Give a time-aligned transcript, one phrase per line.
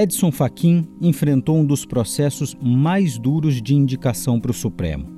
[0.00, 5.08] Edson Fachin enfrentou um dos processos mais duros de indicação para o Supremo.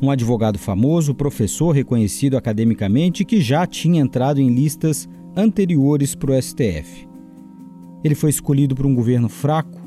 [0.00, 6.42] Um advogado famoso, professor reconhecido academicamente que já tinha entrado em listas anteriores para o
[6.42, 7.06] STF.
[8.02, 9.78] Ele foi escolhido por um governo fraco,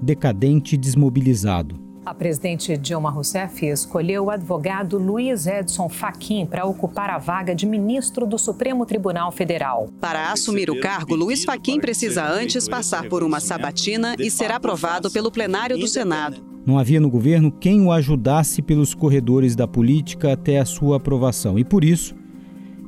[0.00, 7.10] decadente e desmobilizado a presidente Dilma Rousseff escolheu o advogado Luiz Edson Fachin para ocupar
[7.10, 9.88] a vaga de ministro do Supremo Tribunal Federal.
[10.00, 15.10] Para assumir o cargo, Luiz Fachin precisa antes passar por uma sabatina e ser aprovado
[15.10, 16.36] pelo plenário do Senado.
[16.64, 21.58] Não havia no governo quem o ajudasse pelos corredores da política até a sua aprovação
[21.58, 22.14] e por isso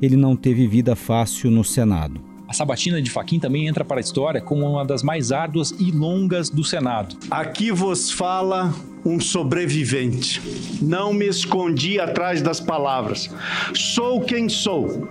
[0.01, 2.29] ele não teve vida fácil no Senado.
[2.49, 5.91] A sabatina de Faquim também entra para a história como uma das mais árduas e
[5.91, 7.15] longas do Senado.
[7.29, 8.73] Aqui vos fala
[9.05, 10.41] um sobrevivente.
[10.81, 13.29] Não me escondi atrás das palavras.
[13.73, 15.07] Sou quem sou.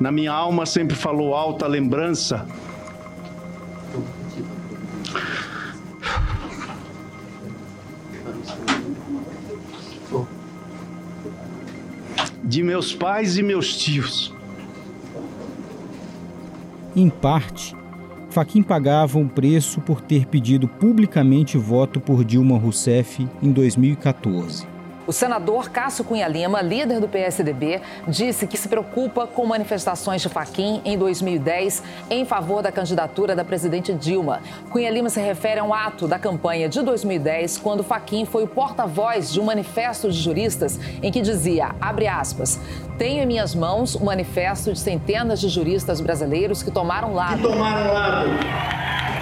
[0.00, 2.46] Na minha alma sempre falou alta lembrança.
[12.42, 14.34] De meus pais e meus tios.
[16.94, 17.74] Em parte,
[18.32, 24.66] Faquim pagava um preço por ter pedido publicamente voto por Dilma Rousseff em 2014.
[25.06, 30.28] O senador Cássio Cunha Lima, líder do PSDB, disse que se preocupa com manifestações de
[30.28, 34.40] Faquim em 2010 em favor da candidatura da presidente Dilma.
[34.70, 38.48] Cunha Lima se refere a um ato da campanha de 2010, quando Faquim foi o
[38.48, 42.60] porta-voz de um manifesto de juristas em que dizia, abre aspas,
[42.96, 47.38] tenho em minhas mãos um manifesto de centenas de juristas brasileiros que tomaram lado.
[47.38, 48.30] Que tomaram lado.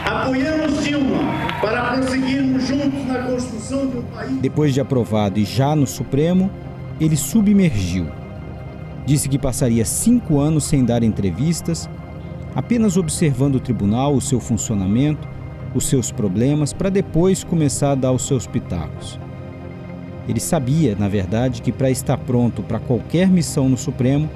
[0.05, 1.19] Apoiamos Dilma
[1.61, 4.39] para prosseguirmos juntos na construção um país.
[4.41, 6.51] Depois de aprovado e já no Supremo,
[7.01, 8.07] ele submergiu.
[9.07, 11.89] Disse que passaria cinco anos sem dar entrevistas,
[12.55, 15.29] apenas observando o tribunal, o seu funcionamento,
[15.75, 19.19] os seus problemas, para depois começar a dar os seus pitacos.
[20.29, 24.29] Ele sabia, na verdade, que para estar pronto para qualquer missão no Supremo,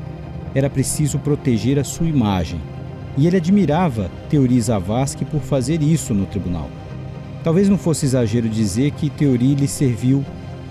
[0.54, 2.60] era preciso proteger a sua imagem.
[3.16, 6.68] E ele admirava Teori Zavascki por fazer isso no tribunal.
[7.44, 10.24] Talvez não fosse exagero dizer que Teori lhe serviu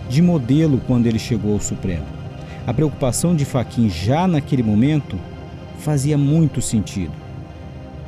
[0.09, 2.05] de modelo quando ele chegou ao Supremo.
[2.65, 5.17] A preocupação de Faquin já naquele momento
[5.79, 7.13] fazia muito sentido.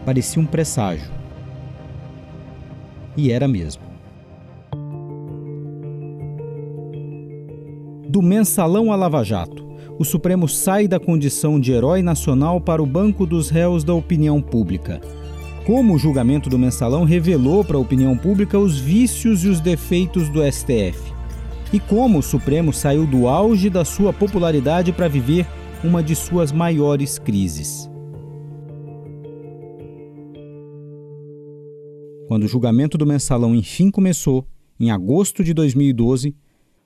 [0.05, 1.09] Parecia um presságio.
[3.17, 3.83] E era mesmo.
[8.07, 9.64] Do mensalão a Lava Jato,
[9.97, 14.41] o Supremo sai da condição de herói nacional para o banco dos réus da opinião
[14.41, 14.99] pública.
[15.65, 20.27] Como o julgamento do mensalão revelou para a opinião pública os vícios e os defeitos
[20.29, 21.13] do STF.
[21.71, 25.47] E como o Supremo saiu do auge da sua popularidade para viver
[25.83, 27.89] uma de suas maiores crises.
[32.27, 34.45] Quando o julgamento do mensalão enfim começou,
[34.79, 36.35] em agosto de 2012,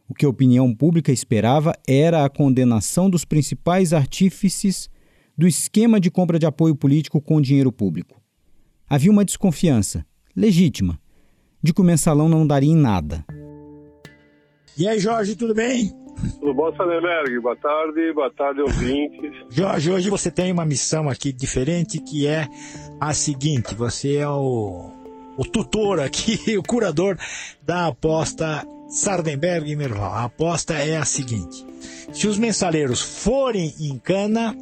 [0.09, 4.90] o que a opinião pública esperava era a condenação dos principais artífices
[5.38, 8.20] do esquema de compra de apoio político com dinheiro público.
[8.90, 10.03] Havia uma desconfiança,
[10.36, 11.00] legítima,
[11.62, 13.24] de que o mensalão não daria em nada.
[14.75, 15.94] E aí, Jorge, tudo bem?
[16.40, 17.40] Tudo bom, Saneberg?
[17.40, 19.31] Boa tarde, boa tarde, ouvintes.
[19.50, 22.47] Jorge, hoje você tem uma missão aqui diferente que é
[23.00, 24.91] a seguinte: você é o,
[25.38, 27.16] o tutor aqui, o curador
[27.62, 30.13] da aposta Sardenberg e Merval.
[30.13, 31.66] A aposta é a seguinte:
[32.11, 34.55] se os mensaleiros forem em cana,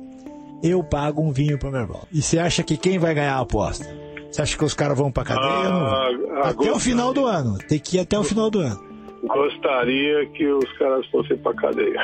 [0.61, 2.07] eu pago um vinho para o Merval.
[2.11, 3.85] E você acha que quem vai ganhar a aposta?
[4.29, 5.69] Você acha que os caras vão para cadeia?
[5.69, 6.09] Ah,
[6.41, 6.73] até gostaria.
[6.75, 7.57] o final do ano.
[7.57, 8.79] Tem que ir até o final do ano.
[9.23, 11.99] Gostaria que os caras fossem para cadeia.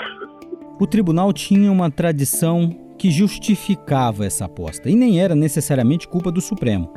[0.80, 6.42] O tribunal tinha uma tradição que justificava essa aposta e nem era necessariamente culpa do
[6.42, 6.92] Supremo.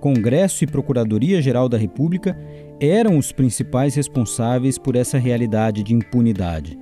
[0.00, 2.36] Congresso e Procuradoria-Geral da República
[2.80, 6.78] eram os principais responsáveis por essa realidade de impunidade.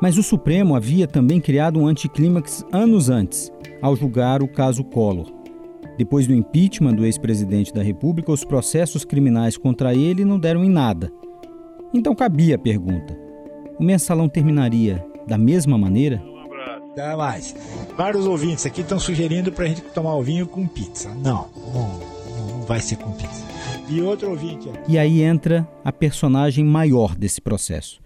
[0.00, 3.50] Mas o Supremo havia também criado um anticlímax anos antes,
[3.80, 5.32] ao julgar o caso Collor.
[5.96, 10.68] Depois do impeachment do ex-presidente da República, os processos criminais contra ele não deram em
[10.68, 11.10] nada.
[11.94, 13.18] Então cabia a pergunta:
[13.78, 16.22] o mensalão terminaria da mesma maneira?
[16.94, 17.54] Dá mais.
[17.96, 21.10] Vários ouvintes aqui estão sugerindo para a gente tomar o vinho com pizza.
[21.14, 22.00] Não, não,
[22.48, 23.45] não vai ser com pizza.
[23.88, 24.68] E outro ouvinte.
[24.88, 28.00] E aí entra a personagem maior desse processo.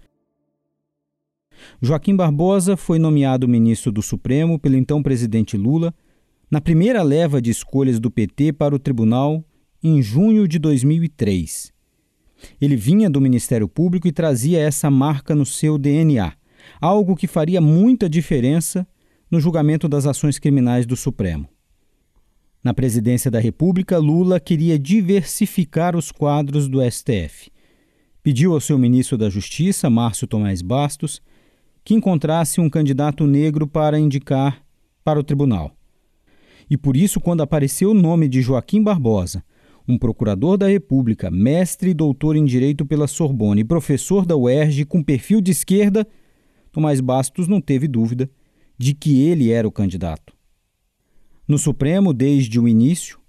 [1.81, 5.93] Joaquim Barbosa foi nomeado ministro do Supremo pelo então presidente Lula
[6.49, 9.43] na primeira leva de escolhas do PT para o tribunal
[9.83, 11.71] em junho de 2003.
[12.59, 16.33] Ele vinha do Ministério Público e trazia essa marca no seu DNA,
[16.79, 18.85] algo que faria muita diferença
[19.29, 21.47] no julgamento das ações criminais do Supremo.
[22.63, 27.49] Na presidência da República, Lula queria diversificar os quadros do STF.
[28.21, 31.19] Pediu ao seu ministro da Justiça, Márcio Tomás Bastos,
[31.83, 34.63] que encontrasse um candidato negro para indicar
[35.03, 35.75] para o tribunal.
[36.69, 39.43] E por isso, quando apareceu o nome de Joaquim Barbosa,
[39.87, 44.85] um procurador da República, mestre e doutor em Direito pela Sorbonne e professor da UERJ
[44.85, 46.07] com perfil de esquerda,
[46.71, 48.29] Tomás Bastos não teve dúvida
[48.77, 50.40] de que ele era o candidato.
[51.47, 53.19] No Supremo, desde o início,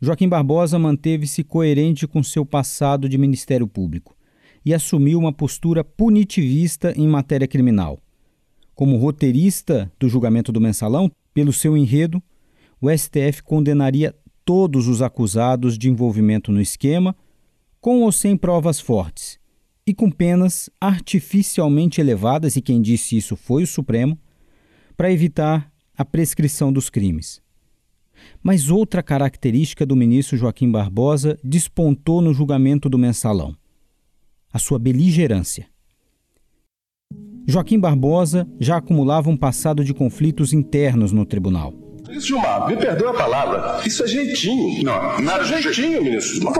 [0.00, 4.16] Joaquim Barbosa manteve-se coerente com seu passado de Ministério Público
[4.64, 8.00] e assumiu uma postura punitivista em matéria criminal.
[8.74, 12.22] Como roteirista do julgamento do mensalão, pelo seu enredo,
[12.80, 14.14] o STF condenaria
[14.44, 17.16] todos os acusados de envolvimento no esquema,
[17.80, 19.38] com ou sem provas fortes,
[19.86, 24.18] e com penas artificialmente elevadas, e quem disse isso foi o Supremo,
[24.96, 27.41] para evitar a prescrição dos crimes.
[28.42, 33.54] Mas outra característica do ministro Joaquim Barbosa despontou no julgamento do mensalão:
[34.52, 35.66] a sua beligerância.
[37.46, 41.74] Joaquim Barbosa já acumulava um passado de conflitos internos no tribunal.
[42.10, 43.86] Isso, Gilmar, me perdoe a palavra.
[43.86, 44.84] Isso é jeitinho.
[44.84, 46.54] Não, nada isso é jeitinho, ministro Gilmar.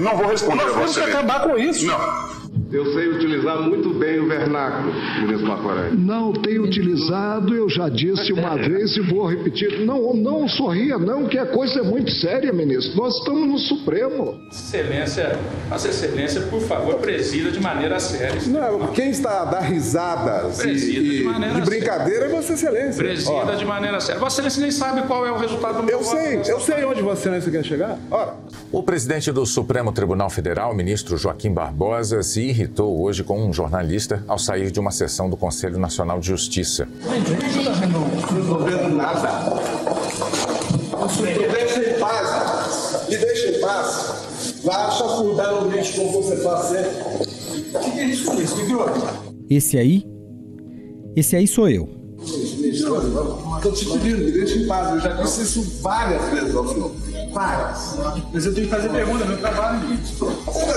[0.00, 0.78] Não vou responder Nós a você.
[0.78, 1.86] temos que acabar com isso.
[1.86, 2.35] Não.
[2.72, 4.92] Eu sei utilizar muito bem o vernáculo,
[5.22, 5.90] ministro Macoré.
[5.92, 9.80] Não tenho utilizado, eu já disse uma vez e vou repetir.
[9.86, 12.96] Não, não sorria, não, que a coisa é muito séria, ministro.
[12.96, 14.40] Nós estamos no Supremo.
[14.50, 18.40] Excelência, Vossa Excelência, por favor, presida de maneira séria.
[18.48, 22.32] Não, quem está a dar risadas presida e, de, maneira de brincadeira séria.
[22.32, 23.04] é Vossa Excelência.
[23.04, 23.56] Presida Ora.
[23.56, 24.20] de maneira séria.
[24.20, 26.16] Vossa Excelência nem sabe qual é o resultado do meu Eu voto.
[26.16, 27.96] sei, eu sei onde Vossa Excelência quer chegar.
[28.10, 28.34] Ora.
[28.72, 34.22] O presidente do Supremo Tribunal Federal, ministro Joaquim Barbosa, se irritou hoje com um jornalista
[34.26, 36.86] ao sair de uma sessão do Conselho Nacional de Justiça.
[37.90, 39.54] Não resolvendo nada.
[41.20, 43.08] Me deixa em paz.
[43.08, 44.60] Me deixa em paz.
[44.64, 46.90] Vai chafurdar no lixo como você faz sempre.
[47.72, 48.60] O que é isso com isso?
[48.60, 49.00] O que houve?
[49.48, 50.04] Esse aí?
[51.14, 51.88] Esse aí sou eu.
[52.20, 54.90] Estou te pedindo, me deixa em paz.
[54.90, 57.05] Eu já disse isso várias vezes ao senhor.
[57.36, 57.98] Várias.
[58.32, 59.78] Mas eu tenho que fazer pergunta, meu trabalho.
[59.86, 60.20] Mas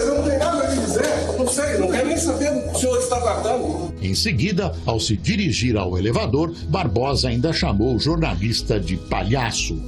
[0.05, 1.03] eu não tenho nada a lhe dizer.
[1.37, 3.93] Não sei, não quero nem saber do que o senhor está tratando.
[4.01, 9.81] Em seguida, ao se dirigir ao elevador, Barbosa ainda chamou o jornalista de palhaço.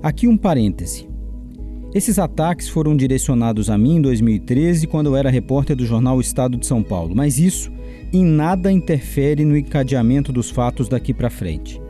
[0.00, 1.08] Aqui um parêntese.
[1.92, 6.56] Esses ataques foram direcionados a mim em 2013, quando eu era repórter do jornal Estado
[6.56, 7.68] de São Paulo, mas isso
[8.12, 11.81] em nada interfere no encadeamento dos fatos daqui para frente.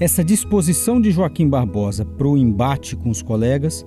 [0.00, 3.84] Essa disposição de Joaquim Barbosa para o embate com os colegas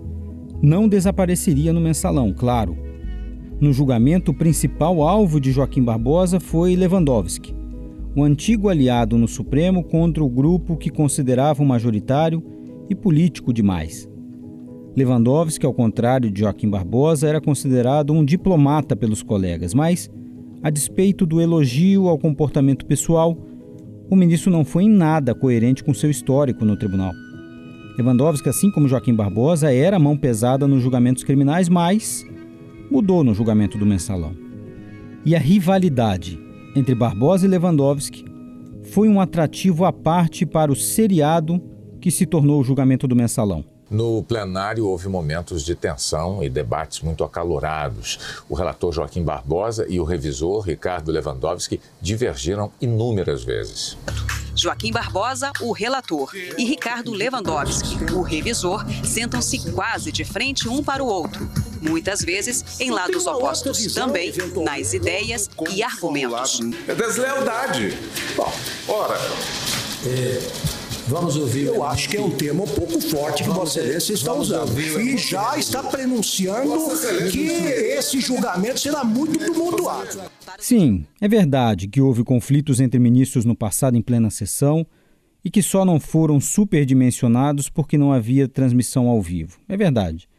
[0.61, 2.75] não desapareceria no mensalão, claro.
[3.61, 7.55] No julgamento, o principal alvo de Joaquim Barbosa foi Lewandowski,
[8.13, 12.43] o antigo aliado no Supremo contra o grupo que consideravam majoritário
[12.89, 14.05] e político demais.
[14.97, 20.11] Lewandowski, ao contrário de Joaquim Barbosa, era considerado um diplomata pelos colegas, mas,
[20.61, 23.37] a despeito do elogio ao comportamento pessoal,
[24.11, 27.13] o ministro não foi em nada coerente com seu histórico no tribunal.
[27.97, 32.27] Lewandowski, assim como Joaquim Barbosa, era mão pesada nos julgamentos criminais, mas
[32.91, 34.35] mudou no julgamento do mensalão.
[35.25, 36.37] E a rivalidade
[36.75, 38.25] entre Barbosa e Lewandowski
[38.83, 41.61] foi um atrativo à parte para o seriado
[42.01, 43.63] que se tornou o julgamento do mensalão.
[43.91, 48.41] No plenário houve momentos de tensão e debates muito acalorados.
[48.48, 53.98] O relator Joaquim Barbosa e o revisor Ricardo Lewandowski divergiram inúmeras vezes.
[54.55, 61.03] Joaquim Barbosa, o relator, e Ricardo Lewandowski, o revisor, sentam-se quase de frente um para
[61.03, 61.50] o outro.
[61.81, 64.31] Muitas vezes em lados opostos também,
[64.63, 66.62] nas ideias e argumentos.
[66.88, 67.98] É deslealdade.
[68.38, 68.53] Bom,
[68.88, 69.19] ora.
[71.08, 71.65] Vamos ouvir.
[71.65, 74.79] Eu acho que é um termo um pouco forte que Vossa Excelência está usando.
[74.79, 76.72] E já está prenunciando
[77.31, 80.22] que esse julgamento será muito tumultuado.
[80.60, 84.86] Sim, é verdade que houve conflitos entre ministros no passado em plena sessão
[85.43, 89.58] e que só não foram superdimensionados porque não havia transmissão ao vivo.
[89.67, 90.29] É verdade.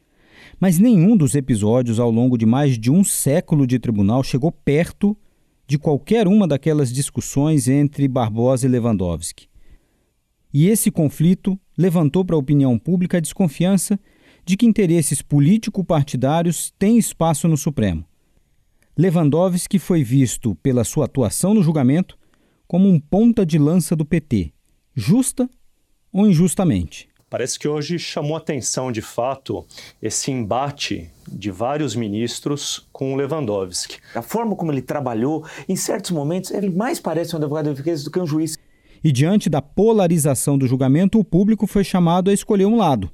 [0.60, 5.16] Mas nenhum dos episódios ao longo de mais de um século de tribunal chegou perto
[5.66, 9.51] de qualquer uma daquelas discussões entre Barbosa e Lewandowski.
[10.52, 13.98] E esse conflito levantou para a opinião pública a desconfiança
[14.44, 18.04] de que interesses político-partidários têm espaço no Supremo.
[18.96, 22.18] Lewandowski foi visto, pela sua atuação no julgamento,
[22.66, 24.52] como um ponta de lança do PT,
[24.94, 25.48] justa
[26.12, 27.08] ou injustamente.
[27.30, 29.64] Parece que hoje chamou atenção de fato
[30.02, 33.96] esse embate de vários ministros com o Lewandowski.
[34.14, 38.04] A forma como ele trabalhou, em certos momentos, ele mais parece um advogado de defesa
[38.04, 38.58] do que um juiz.
[39.04, 43.10] E diante da polarização do julgamento, o público foi chamado a escolher um lado.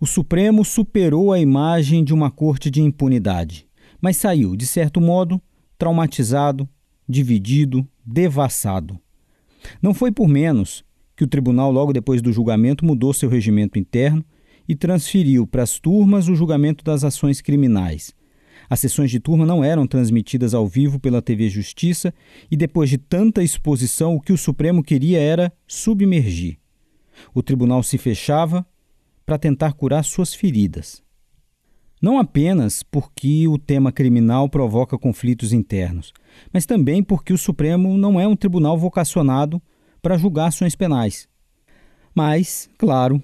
[0.00, 3.66] O Supremo superou a imagem de uma corte de impunidade,
[4.00, 5.40] mas saiu, de certo modo,
[5.76, 6.68] traumatizado,
[7.08, 8.98] dividido, devassado.
[9.82, 10.84] Não foi por menos
[11.16, 14.24] que o tribunal, logo depois do julgamento, mudou seu regimento interno
[14.68, 18.14] e transferiu para as turmas o julgamento das ações criminais.
[18.70, 22.12] As sessões de turma não eram transmitidas ao vivo pela TV Justiça
[22.50, 26.58] e, depois de tanta exposição, o que o Supremo queria era submergir.
[27.34, 28.66] O tribunal se fechava
[29.24, 31.02] para tentar curar suas feridas.
[32.00, 36.12] Não apenas porque o tema criminal provoca conflitos internos,
[36.52, 39.60] mas também porque o Supremo não é um tribunal vocacionado
[40.00, 41.26] para julgar ações penais.
[42.14, 43.20] Mas, claro,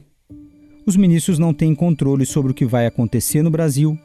[0.87, 3.99] os ministros não têm controle sobre o que vai acontecer no Brasil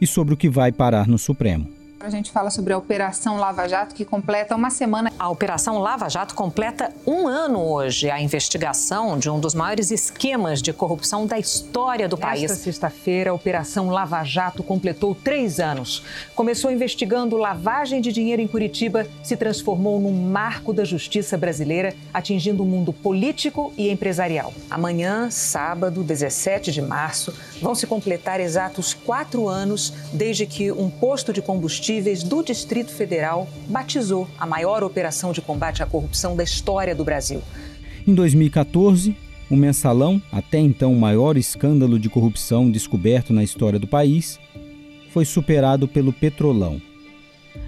[0.00, 1.80] e sobre o que vai parar no Supremo.
[2.02, 5.12] A gente fala sobre a Operação Lava Jato, que completa uma semana.
[5.18, 8.10] A Operação Lava Jato completa um ano hoje.
[8.10, 12.40] A investigação de um dos maiores esquemas de corrupção da história do país.
[12.40, 16.02] Nesta sexta-feira, a Operação Lava Jato completou três anos.
[16.34, 22.62] Começou investigando lavagem de dinheiro em Curitiba, se transformou num marco da justiça brasileira, atingindo
[22.62, 24.54] o mundo político e empresarial.
[24.70, 31.32] Amanhã, sábado, 17 de março, vão se completar exatos quatro anos desde que um posto
[31.32, 36.94] de combustíveis do Distrito Federal batizou a maior operação de combate à corrupção da história
[36.94, 37.42] do Brasil.
[38.06, 39.16] Em 2014,
[39.50, 44.38] o mensalão, até então o maior escândalo de corrupção descoberto na história do país,
[45.10, 46.80] foi superado pelo Petrolão.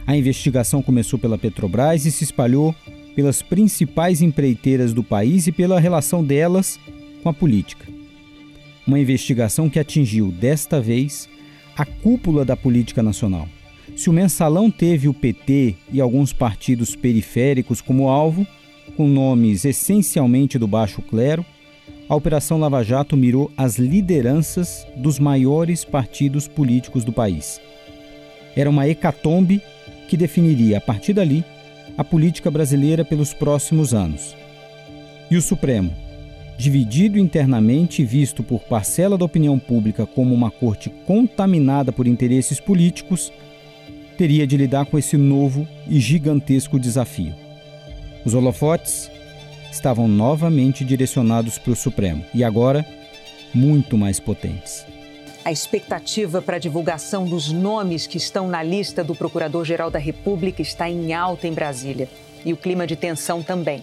[0.07, 2.75] A investigação começou pela Petrobras e se espalhou
[3.15, 6.79] pelas principais empreiteiras do país e pela relação delas
[7.23, 7.87] com a política.
[8.87, 11.29] Uma investigação que atingiu, desta vez,
[11.77, 13.49] a cúpula da política nacional.
[13.97, 18.47] Se o mensalão teve o PT e alguns partidos periféricos como alvo,
[18.97, 21.45] com nomes essencialmente do baixo clero,
[22.09, 27.61] a Operação Lava Jato mirou as lideranças dos maiores partidos políticos do país.
[28.57, 29.63] Era uma hecatombe
[30.09, 31.45] que definiria, a partir dali,
[31.97, 34.37] a política brasileira pelos próximos anos.
[35.31, 35.95] E o Supremo,
[36.63, 42.61] dividido internamente e visto por parcela da opinião pública como uma corte contaminada por interesses
[42.61, 43.33] políticos,
[44.17, 47.35] teria de lidar com esse novo e gigantesco desafio.
[48.25, 49.11] Os holofotes
[49.73, 52.87] estavam novamente direcionados para o Supremo e agora
[53.53, 54.87] muito mais potentes.
[55.45, 60.63] A expectativa para a divulgação dos nomes que estão na lista do Procurador-Geral da República
[60.63, 62.09] está em alta em Brasília.
[62.45, 63.83] E o clima de tensão também.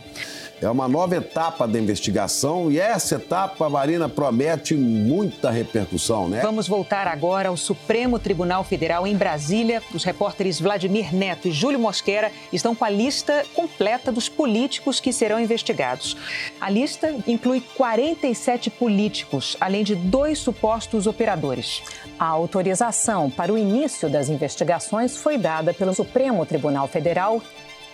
[0.62, 6.42] É uma nova etapa da investigação e essa etapa, Marina, promete muita repercussão, né?
[6.42, 9.82] Vamos voltar agora ao Supremo Tribunal Federal em Brasília.
[9.94, 15.14] Os repórteres Vladimir Neto e Júlio Mosquera estão com a lista completa dos políticos que
[15.14, 16.18] serão investigados.
[16.60, 21.82] A lista inclui 47 políticos, além de dois supostos operadores.
[22.20, 27.42] A autorização para o início das investigações foi dada pelo Supremo Tribunal Federal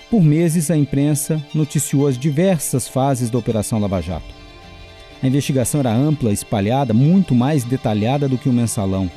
[0.10, 4.34] por meses, a imprensa noticiou as diversas fases da Operação Lava Jato.
[5.22, 9.10] A investigação era ampla, espalhada, muito mais detalhada do que o mensalão.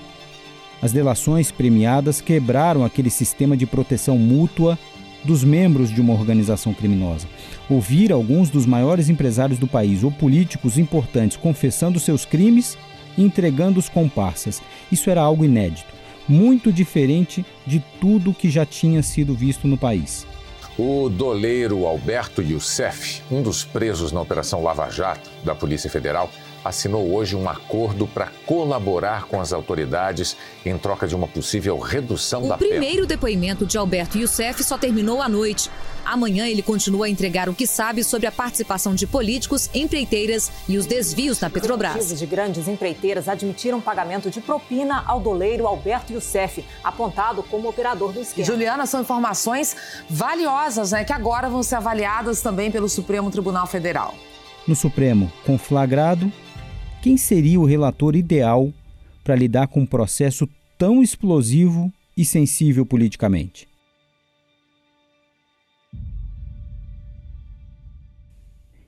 [0.80, 4.78] As delações premiadas quebraram aquele sistema de proteção mútua
[5.24, 7.26] dos membros de uma organização criminosa.
[7.68, 12.78] Ouvir alguns dos maiores empresários do país ou políticos importantes confessando seus crimes
[13.16, 14.62] e entregando os comparsas.
[14.90, 15.92] Isso era algo inédito,
[16.28, 20.26] muito diferente de tudo que já tinha sido visto no país.
[20.80, 26.30] O doleiro Alberto Youssef, um dos presos na Operação Lava Jato da Polícia Federal,
[26.64, 32.44] assinou hoje um acordo para colaborar com as autoridades em troca de uma possível redução
[32.44, 32.70] o da pena.
[32.70, 35.70] O primeiro depoimento de Alberto Youssef só terminou à noite.
[36.04, 40.78] Amanhã ele continua a entregar o que sabe sobre a participação de políticos, empreiteiras e
[40.78, 42.18] os desvios na Petrobras.
[42.18, 48.20] de grandes empreiteiras admitiram pagamento de propina ao doleiro Alberto Youssef, apontado como operador do
[48.20, 48.46] esquema.
[48.46, 49.76] Juliana, são informações
[50.08, 54.14] valiosas, né, que agora vão ser avaliadas também pelo Supremo Tribunal Federal.
[54.66, 56.30] No Supremo, conflagrado
[57.02, 58.72] quem seria o relator ideal
[59.22, 63.68] para lidar com um processo tão explosivo e sensível politicamente?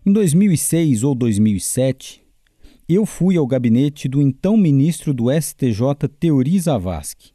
[0.04, 2.22] Em 2006 ou 2007,
[2.88, 7.32] eu fui ao gabinete do então ministro do STJ, Teori Zavascki.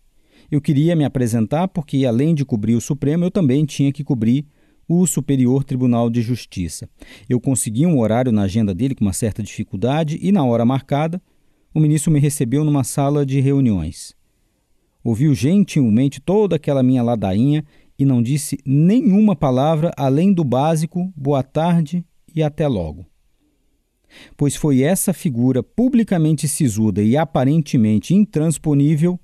[0.52, 4.46] Eu queria me apresentar porque, além de cobrir o Supremo, eu também tinha que cobrir
[4.88, 6.90] o Superior Tribunal de Justiça.
[7.28, 11.22] Eu consegui um horário na agenda dele com uma certa dificuldade e, na hora marcada,
[11.74, 14.16] o ministro me recebeu numa sala de reuniões.
[15.04, 17.64] Ouviu gentilmente toda aquela minha ladainha
[17.98, 23.06] e não disse nenhuma palavra além do básico boa tarde e até logo.
[24.38, 29.20] Pois foi essa figura publicamente sisuda e aparentemente intransponível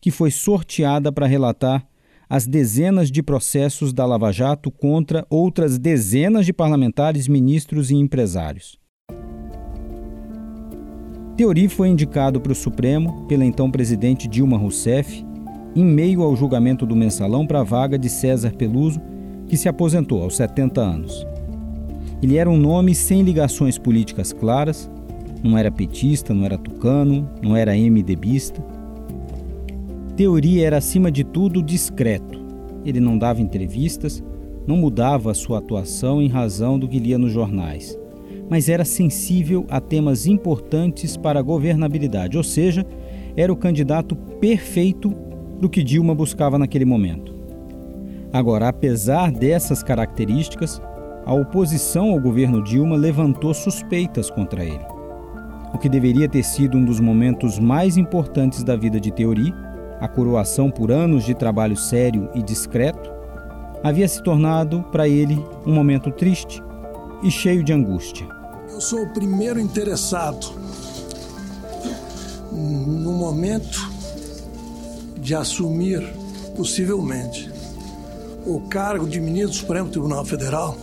[0.00, 1.86] que foi sorteada para relatar
[2.28, 8.78] as dezenas de processos da Lava Jato contra outras dezenas de parlamentares, ministros e empresários.
[11.36, 15.24] Teori foi indicado para o Supremo pela então presidente Dilma Rousseff
[15.74, 19.00] em meio ao julgamento do mensalão para a vaga de César Peluso,
[19.48, 21.26] que se aposentou aos 70 anos.
[22.22, 24.90] Ele era um nome sem ligações políticas claras,
[25.42, 28.64] não era petista, não era tucano, não era MDBista.
[30.16, 32.38] Teori era, acima de tudo, discreto.
[32.84, 34.22] Ele não dava entrevistas,
[34.66, 37.98] não mudava a sua atuação em razão do que lia nos jornais,
[38.48, 42.86] mas era sensível a temas importantes para a governabilidade, ou seja,
[43.36, 45.12] era o candidato perfeito
[45.60, 47.34] do que Dilma buscava naquele momento.
[48.32, 50.80] Agora, apesar dessas características,
[51.26, 54.84] a oposição ao governo Dilma levantou suspeitas contra ele.
[55.72, 59.52] O que deveria ter sido um dos momentos mais importantes da vida de Teori,
[60.04, 63.10] a coroação por anos de trabalho sério e discreto,
[63.82, 66.62] havia se tornado para ele um momento triste
[67.22, 68.28] e cheio de angústia.
[68.70, 70.46] Eu sou o primeiro interessado
[72.52, 73.80] no momento
[75.16, 76.06] de assumir,
[76.54, 77.50] possivelmente,
[78.44, 80.76] o cargo de ministro do Supremo Tribunal Federal,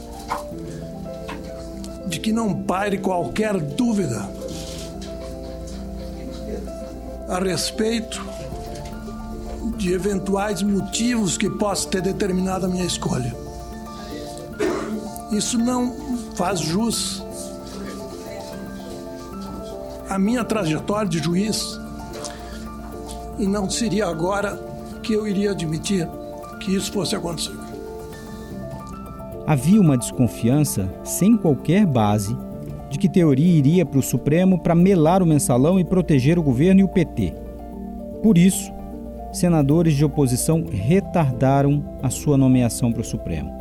[2.07, 4.27] de que não paire qualquer dúvida
[7.29, 8.30] a respeito
[9.81, 13.35] de eventuais motivos que possam ter determinado a minha escolha.
[15.31, 15.95] Isso não
[16.35, 17.25] faz jus
[20.07, 21.79] à minha trajetória de juiz
[23.39, 24.55] e não seria agora
[25.01, 26.07] que eu iria admitir
[26.59, 27.57] que isso fosse acontecer.
[29.47, 32.37] Havia uma desconfiança, sem qualquer base,
[32.91, 36.81] de que Teoria iria para o Supremo para melar o mensalão e proteger o governo
[36.81, 37.33] e o PT.
[38.21, 38.71] Por isso,
[39.31, 43.51] senadores de oposição retardaram a sua nomeação para o Supremo.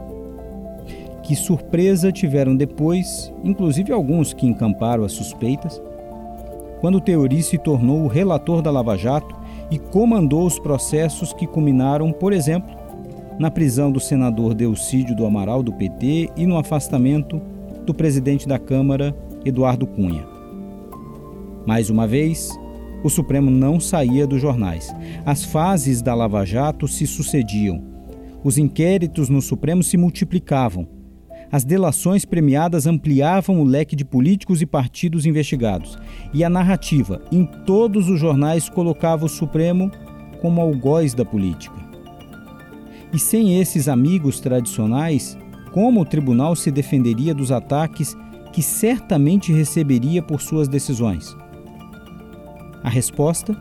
[1.22, 5.80] Que surpresa tiveram depois, inclusive alguns que encamparam as suspeitas,
[6.80, 9.37] quando Teori se tornou o relator da Lava Jato
[9.70, 12.74] e comandou os processos que culminaram, por exemplo,
[13.38, 17.40] na prisão do senador Delcídio do Amaral, do PT, e no afastamento
[17.87, 20.26] do presidente da Câmara, Eduardo Cunha.
[21.66, 22.50] Mais uma vez,
[23.02, 24.94] o Supremo não saía dos jornais.
[25.24, 27.82] As fases da Lava Jato se sucediam.
[28.42, 30.88] Os inquéritos no Supremo se multiplicavam.
[31.52, 35.98] As delações premiadas ampliavam o leque de políticos e partidos investigados,
[36.32, 39.90] e a narrativa em todos os jornais colocava o Supremo
[40.40, 41.74] como algoz da política.
[43.12, 45.36] E sem esses amigos tradicionais,
[45.72, 48.16] como o tribunal se defenderia dos ataques
[48.52, 51.36] que certamente receberia por suas decisões?
[52.82, 53.56] A resposta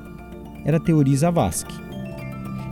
[0.66, 1.74] era Teori Zavascki.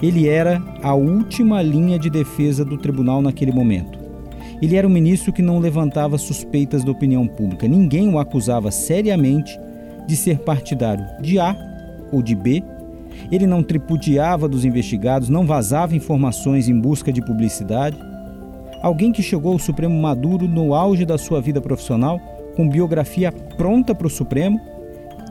[0.02, 3.98] Ele era a última linha de defesa do tribunal naquele momento.
[4.62, 7.68] Ele era um ministro que não levantava suspeitas da opinião pública.
[7.68, 9.60] Ninguém o acusava seriamente
[10.08, 11.56] de ser partidário de A
[12.12, 12.64] ou de B.
[13.32, 17.98] Ele não tripudiava dos investigados, não vazava informações em busca de publicidade.
[18.82, 22.20] Alguém que chegou ao Supremo maduro no auge da sua vida profissional,
[22.56, 24.60] com biografia pronta para o Supremo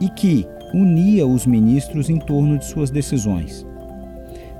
[0.01, 3.65] e que unia os ministros em torno de suas decisões.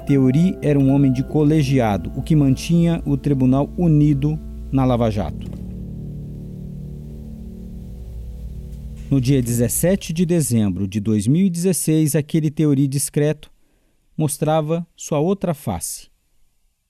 [0.06, 4.40] Teori era um homem de colegiado, o que mantinha o tribunal unido
[4.72, 5.50] na Lava Jato.
[9.10, 13.52] No dia 17 de dezembro de 2016, aquele teoria discreto
[14.18, 16.10] mostrava sua outra face,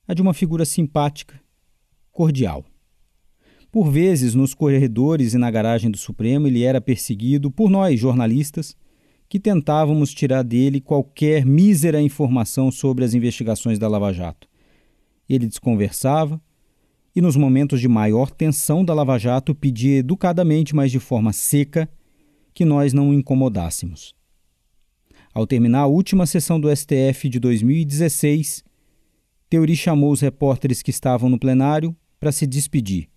[0.08, 1.40] a de uma figura simpática,
[2.12, 2.66] cordial.
[3.72, 8.76] Por vezes, nos corredores e na garagem do Supremo, ele era perseguido por nós, jornalistas,
[9.30, 14.48] que tentávamos tirar dele qualquer mísera informação sobre as investigações da Lava Jato.
[15.28, 16.42] Ele desconversava,
[17.16, 21.90] e, nos momentos de maior tensão da Lava Jato, pedia educadamente, mas de forma seca,
[22.54, 24.16] que nós não o incomodássemos.
[25.34, 28.64] Ao terminar a última sessão do STF de 2016,
[29.50, 33.10] Teori chamou os repórteres que estavam no plenário para se despedir.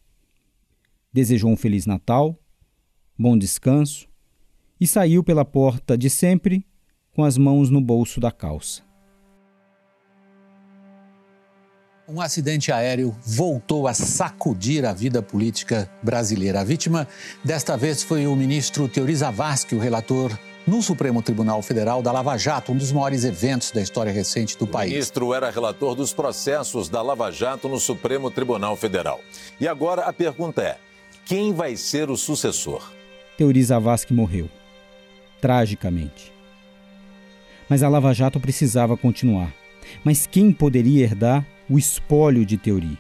[1.12, 2.38] Desejou um Feliz Natal,
[3.18, 4.09] bom descanso
[4.80, 6.64] e saiu pela porta de sempre
[7.12, 8.82] com as mãos no bolso da calça.
[12.08, 16.60] Um acidente aéreo voltou a sacudir a vida política brasileira.
[16.60, 17.06] A vítima
[17.44, 22.36] desta vez foi o ministro Teori Zavascki, o relator no Supremo Tribunal Federal da Lava
[22.36, 24.90] Jato, um dos maiores eventos da história recente do país.
[24.90, 29.20] O ministro era relator dos processos da Lava Jato no Supremo Tribunal Federal.
[29.60, 30.78] E agora a pergunta é:
[31.24, 32.90] quem vai ser o sucessor.
[33.36, 34.50] Teori Zavascki morreu.
[35.40, 36.32] Tragicamente.
[37.68, 39.52] Mas a Lava Jato precisava continuar.
[40.04, 42.98] Mas quem poderia herdar o espólio de Teori?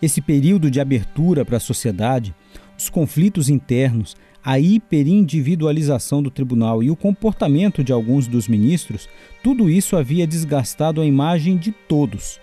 [0.00, 2.34] Esse período de abertura para a sociedade,
[2.76, 9.08] os conflitos internos, a hiperindividualização do tribunal e o comportamento de alguns dos ministros,
[9.42, 12.40] tudo isso havia desgastado a imagem de todos.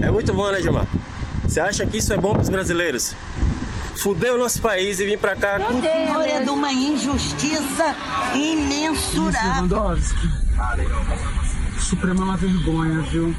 [0.00, 0.86] É muito bom, né, Gilmar?
[1.42, 3.16] Você acha que isso é bom para os brasileiros?
[3.96, 5.80] Fudeu o nosso país e vir para cá com...
[5.80, 7.94] Senhor, é de uma injustiça
[8.34, 9.96] imensurável.
[11.76, 13.34] O Supremo é uma vergonha, viu?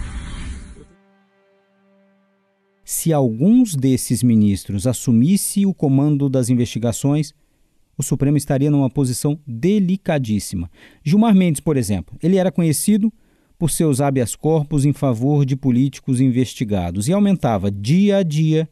[2.83, 7.33] Se alguns desses ministros assumisse o comando das investigações,
[7.97, 10.69] o Supremo estaria numa posição delicadíssima.
[11.03, 13.11] Gilmar Mendes, por exemplo, ele era conhecido
[13.57, 18.67] por seus habeas corpus em favor de políticos investigados e aumentava dia a dia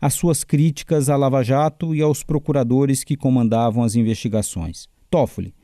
[0.00, 4.88] as suas críticas à Lava Jato e aos procuradores que comandavam as investigações.
[5.10, 5.54] Toffoli.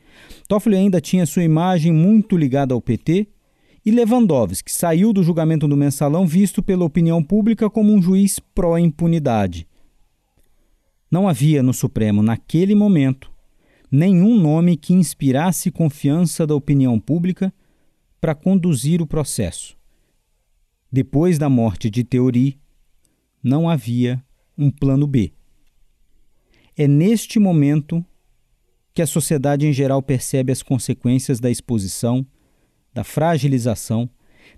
[0.48, 3.28] Toffoli ainda tinha sua imagem muito ligada ao PT
[3.84, 9.66] e Lewandowski saiu do julgamento do mensalão visto pela opinião pública como um juiz pró-impunidade.
[11.08, 13.30] Não havia no Supremo, naquele momento,
[13.90, 17.54] nenhum nome que inspirasse confiança da opinião pública
[18.20, 19.76] para conduzir o processo.
[20.90, 22.58] Depois da morte de Teori,
[23.42, 24.20] não havia
[24.56, 25.32] um plano B.
[26.76, 28.04] É neste momento
[28.94, 32.26] que a sociedade em geral percebe as consequências da exposição,
[32.94, 34.08] da fragilização,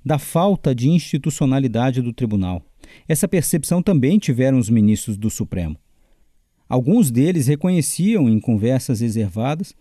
[0.04, 2.62] da falta de institucionalidade do tribunal.
[3.08, 5.76] Essa percepção também tiveram os ministros do Supremo.
[6.68, 9.74] Alguns deles reconheciam em conversas reservadas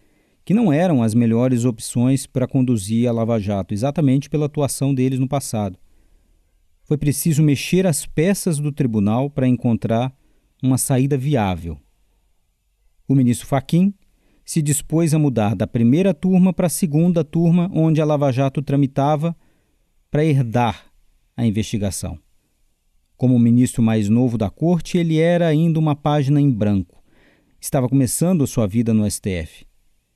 [0.44, 5.20] que não eram as melhores opções para conduzir a Lava Jato, exatamente pela atuação deles
[5.20, 5.78] no passado.
[6.88, 10.16] Foi preciso mexer as peças do tribunal para encontrar
[10.64, 11.78] uma saída viável.
[13.06, 13.94] O ministro Faquim
[14.46, 18.62] se dispôs a mudar da primeira turma para a segunda turma onde a Lava Jato
[18.62, 19.36] tramitava
[20.10, 20.86] para herdar
[21.36, 22.18] a investigação.
[23.18, 27.04] Como ministro mais novo da corte, ele era ainda uma página em branco.
[27.60, 29.66] Estava começando sua vida no STF.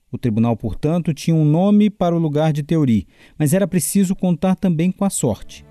[0.10, 3.06] O tribunal, portanto, tinha um nome para o lugar de Teori,
[3.38, 5.66] mas era preciso contar também com a sorte.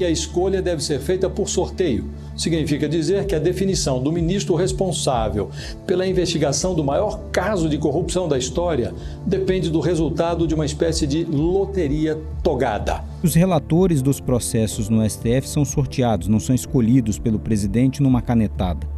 [0.00, 2.06] Que a escolha deve ser feita por sorteio.
[2.34, 5.50] Significa dizer que a definição do ministro responsável
[5.86, 8.94] pela investigação do maior caso de corrupção da história
[9.26, 13.04] depende do resultado de uma espécie de loteria togada.
[13.22, 18.88] Os relatores dos processos no STF são sorteados, não são escolhidos pelo presidente numa canetada.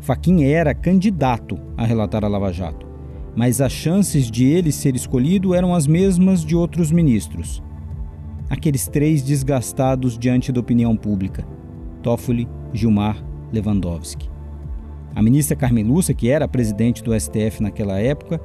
[0.00, 2.86] Faquim era candidato a relatar a Lava Jato,
[3.36, 7.62] mas as chances de ele ser escolhido eram as mesmas de outros ministros.
[8.48, 11.46] Aqueles três desgastados diante da opinião pública:
[12.02, 14.28] Toffoli, Gilmar, Lewandowski.
[15.14, 18.40] A ministra Carmen Lúcia, que era presidente do STF naquela época,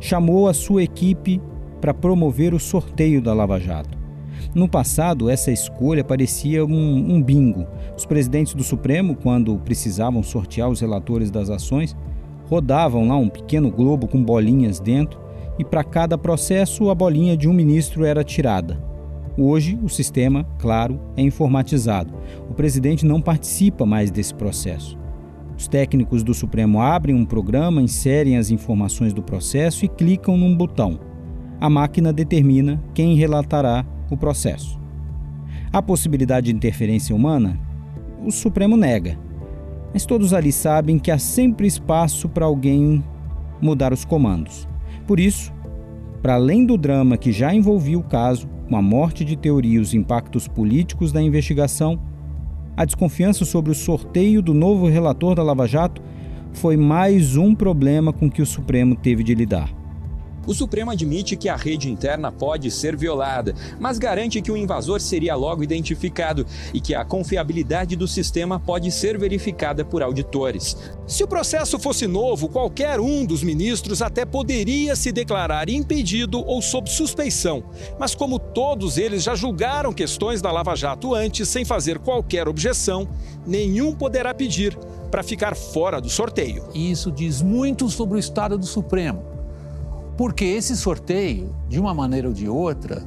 [0.00, 1.40] chamou a sua equipe
[1.80, 3.98] para promover o sorteio da Lava Jato.
[4.54, 7.66] No passado, essa escolha parecia um, um bingo.
[7.96, 11.96] Os presidentes do Supremo, quando precisavam sortear os relatores das ações,
[12.46, 15.20] rodavam lá um pequeno globo com bolinhas dentro
[15.58, 18.93] e para cada processo a bolinha de um ministro era tirada.
[19.36, 22.14] Hoje, o sistema, claro, é informatizado.
[22.48, 24.96] O presidente não participa mais desse processo.
[25.58, 30.56] Os técnicos do Supremo abrem um programa, inserem as informações do processo e clicam num
[30.56, 31.00] botão.
[31.60, 34.78] A máquina determina quem relatará o processo.
[35.72, 37.58] A possibilidade de interferência humana,
[38.24, 39.18] o Supremo nega.
[39.92, 43.02] Mas todos ali sabem que há sempre espaço para alguém
[43.60, 44.68] mudar os comandos.
[45.06, 45.52] Por isso,
[46.22, 49.78] para além do drama que já envolvia o caso, com a morte de teoria e
[49.78, 52.00] os impactos políticos da investigação,
[52.76, 56.02] a desconfiança sobre o sorteio do novo relator da Lava Jato
[56.52, 59.83] foi mais um problema com que o Supremo teve de lidar.
[60.46, 65.00] O Supremo admite que a rede interna pode ser violada, mas garante que o invasor
[65.00, 70.76] seria logo identificado e que a confiabilidade do sistema pode ser verificada por auditores.
[71.06, 76.60] Se o processo fosse novo, qualquer um dos ministros até poderia se declarar impedido ou
[76.60, 77.64] sob suspeição.
[77.98, 83.08] Mas como todos eles já julgaram questões da Lava Jato antes sem fazer qualquer objeção,
[83.46, 84.76] nenhum poderá pedir
[85.10, 86.64] para ficar fora do sorteio.
[86.74, 89.34] Isso diz muito sobre o estado do Supremo
[90.16, 93.02] porque esse sorteio, de uma maneira ou de outra,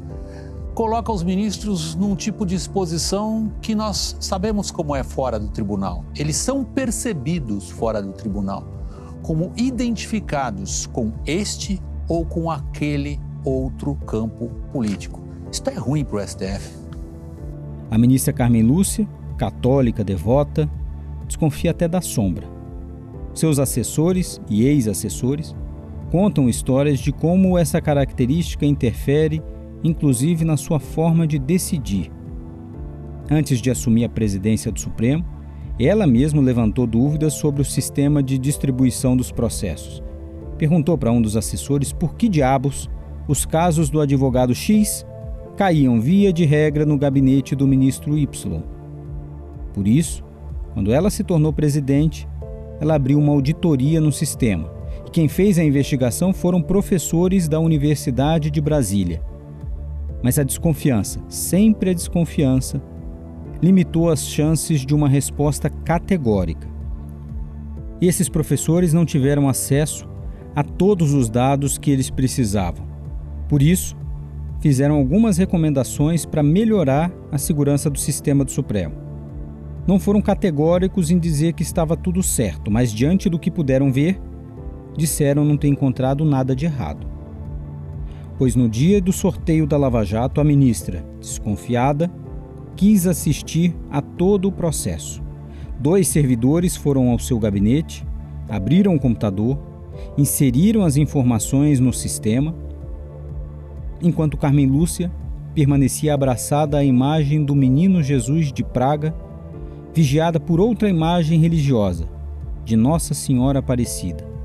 [0.74, 6.06] coloca os ministros num tipo de exposição que nós sabemos como é fora do tribunal.
[6.16, 8.64] Eles são percebidos fora do tribunal,
[9.24, 15.20] como identificados com este ou com aquele outro campo político.
[15.52, 16.78] Isso é ruim para o STF.
[17.90, 20.70] A ministra Carmen Lúcia, católica devota,
[21.26, 22.48] desconfia até da sombra.
[23.34, 25.56] Seus assessores e ex-assessores
[26.12, 29.42] contam histórias de como essa característica interfere,
[29.84, 32.12] inclusive na sua forma de decidir.
[33.30, 35.26] Antes de assumir a presidência do Supremo,
[35.80, 40.02] ela mesma levantou dúvidas sobre o sistema de distribuição dos processos.
[40.58, 42.90] Perguntou para um dos assessores por que diabos
[43.28, 45.06] os casos do advogado X
[45.56, 48.64] caíam via de regra no gabinete do ministro Y.
[49.74, 50.24] Por isso,
[50.74, 52.28] quando ela se tornou presidente,
[52.80, 54.77] ela abriu uma auditoria no sistema.
[55.08, 59.24] E quem fez a investigação foram professores da Universidade de Brasília.
[60.22, 62.82] Mas a desconfiança, sempre a desconfiança,
[63.64, 66.68] limitou as chances de uma resposta categórica.
[68.02, 70.08] E esses professores não tiveram acesso
[70.54, 72.86] a todos os dados que eles precisavam.
[73.48, 73.96] Por isso,
[74.60, 78.96] fizeram algumas recomendações para melhorar a segurança do sistema do Supremo.
[79.88, 84.20] Não foram categóricos em dizer que estava tudo certo, mas diante do que puderam ver,
[84.98, 87.08] disseram não ter encontrado nada de errado.
[88.38, 92.12] Pois no dia do sorteio da Lava Jato, a ministra, desconfiada,
[92.76, 95.24] quis assistir a todo o processo.
[95.80, 98.06] Dois servidores foram ao seu gabinete,
[98.50, 99.58] abriram o computador,
[100.18, 102.54] inseriram as informações no sistema,
[104.02, 105.12] enquanto Carmen Lúcia
[105.56, 109.16] permanecia abraçada à imagem do menino Jesus de Praga,
[109.94, 112.08] vigiada por outra imagem religiosa,
[112.64, 114.37] de Nossa Senhora Aparecida.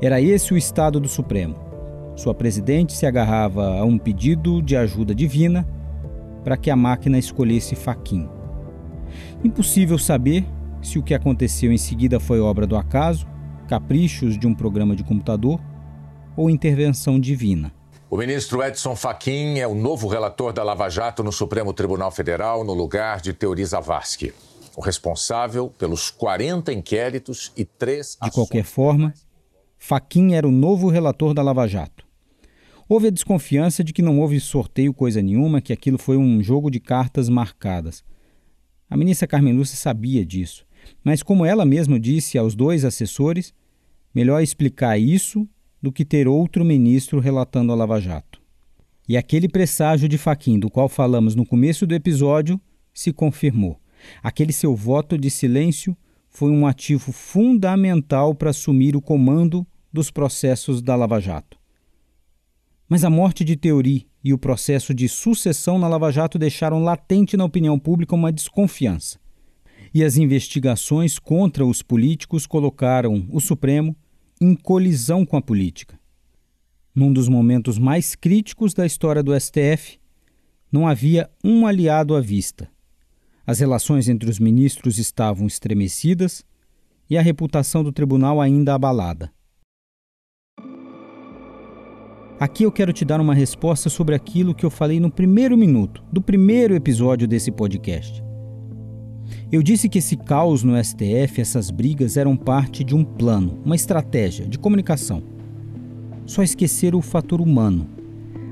[0.00, 1.56] Era esse o estado do Supremo.
[2.14, 5.68] Sua presidente se agarrava a um pedido de ajuda divina
[6.44, 8.28] para que a máquina escolhesse Faquin.
[9.42, 10.46] Impossível saber
[10.80, 13.26] se o que aconteceu em seguida foi obra do acaso,
[13.68, 15.60] caprichos de um programa de computador
[16.36, 17.72] ou intervenção divina.
[18.08, 22.62] O ministro Edson Fachin é o novo relator da Lava Jato no Supremo Tribunal Federal,
[22.64, 24.32] no lugar de Teori Zavascki,
[24.76, 28.16] o responsável pelos 40 inquéritos e três.
[28.22, 29.12] De qualquer forma,
[29.78, 32.06] Fachin era o novo relator da Lava Jato.
[32.88, 36.70] Houve a desconfiança de que não houve sorteio coisa nenhuma, que aquilo foi um jogo
[36.70, 38.02] de cartas marcadas.
[38.90, 40.66] A ministra Carmen Lúcia sabia disso,
[41.04, 43.54] mas como ela mesma disse aos dois assessores,
[44.14, 45.46] melhor explicar isso
[45.80, 48.40] do que ter outro ministro relatando a Lava Jato.
[49.08, 52.60] E aquele presságio de Faquim, do qual falamos no começo do episódio,
[52.92, 53.80] se confirmou.
[54.22, 55.96] Aquele seu voto de silêncio
[56.28, 61.58] foi um ativo fundamental para assumir o comando dos processos da Lava Jato.
[62.88, 67.36] Mas a morte de Teori e o processo de sucessão na Lava Jato deixaram latente
[67.36, 69.18] na opinião pública uma desconfiança.
[69.92, 73.96] E as investigações contra os políticos colocaram o Supremo
[74.40, 75.98] em colisão com a política.
[76.94, 79.98] Num dos momentos mais críticos da história do STF,
[80.70, 82.68] não havia um aliado à vista.
[83.48, 86.44] As relações entre os ministros estavam estremecidas
[87.08, 89.32] e a reputação do tribunal ainda abalada.
[92.38, 96.04] Aqui eu quero te dar uma resposta sobre aquilo que eu falei no primeiro minuto
[96.12, 98.22] do primeiro episódio desse podcast.
[99.50, 103.76] Eu disse que esse caos no STF, essas brigas, eram parte de um plano, uma
[103.76, 105.22] estratégia de comunicação.
[106.26, 107.88] Só esqueceram o fator humano.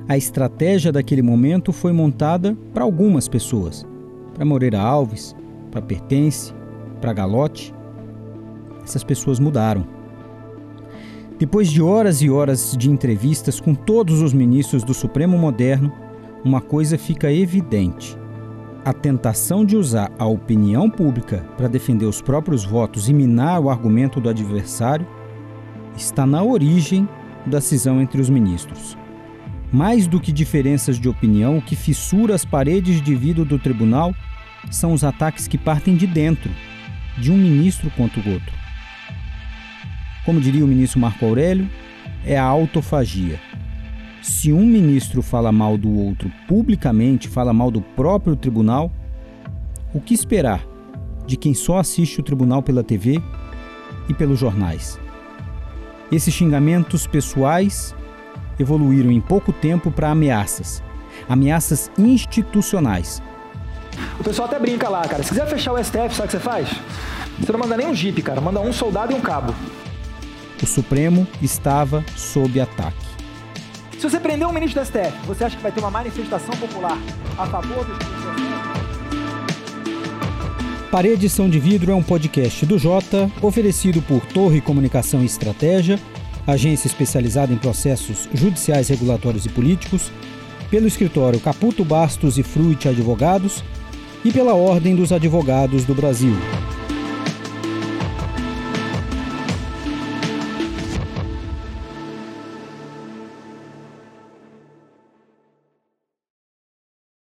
[0.08, 3.84] A estratégia daquele momento foi montada para algumas pessoas:
[4.36, 5.34] para Moreira Alves,
[5.70, 6.52] para Pertence,
[7.00, 7.74] para Galote.
[8.84, 9.86] Essas pessoas mudaram.
[11.38, 15.90] Depois de horas e horas de entrevistas com todos os ministros do Supremo Moderno,
[16.44, 18.16] uma coisa fica evidente.
[18.84, 23.70] A tentação de usar a opinião pública para defender os próprios votos e minar o
[23.70, 25.06] argumento do adversário
[25.96, 27.08] está na origem
[27.46, 28.96] da cisão entre os ministros.
[29.72, 34.14] Mais do que diferenças de opinião, o que fissura as paredes de vidro do tribunal
[34.70, 36.50] são os ataques que partem de dentro,
[37.18, 38.54] de um ministro contra o outro.
[40.24, 41.68] Como diria o ministro Marco Aurélio,
[42.24, 43.40] é a autofagia.
[44.22, 48.90] Se um ministro fala mal do outro publicamente, fala mal do próprio tribunal,
[49.94, 50.64] o que esperar
[51.26, 53.22] de quem só assiste o tribunal pela TV
[54.08, 54.98] e pelos jornais?
[56.10, 57.94] Esses xingamentos pessoais
[58.58, 60.82] evoluíram em pouco tempo para ameaças,
[61.28, 63.22] ameaças institucionais.
[64.20, 65.22] O pessoal até brinca lá, cara.
[65.22, 66.68] Se quiser fechar o STF, sabe o que você faz?
[67.38, 68.40] Você não manda nem um jipe, cara.
[68.40, 69.54] Manda um soldado e um cabo
[70.62, 73.06] o Supremo estava sob ataque.
[73.98, 76.98] Se você prender um ministro do STF, você acha que vai ter uma manifestação popular
[77.38, 77.96] a favor dos
[80.90, 85.98] Parede Edição de Vidro é um podcast do Jota, oferecido por Torre Comunicação e Estratégia,
[86.46, 90.10] agência especializada em processos judiciais, regulatórios e políticos,
[90.70, 93.62] pelo escritório Caputo Bastos e Fruit Advogados
[94.24, 96.36] e pela Ordem dos Advogados do Brasil.